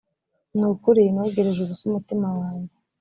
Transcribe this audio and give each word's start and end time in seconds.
ni 0.57 0.65
ukuri 0.71 1.01
nogereje 1.15 1.59
ubusa 1.61 1.83
umutima 1.89 2.27
wanjye 2.39 2.75